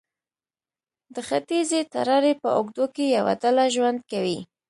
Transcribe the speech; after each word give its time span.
د 1.13 1.15
ختیځې 1.27 1.79
تراړې 1.91 2.33
په 2.41 2.49
اوږدو 2.57 2.85
کې 2.95 3.05
یوه 3.17 3.33
ډله 3.41 3.63
ژوند 3.75 3.99
کوي. 4.11 4.39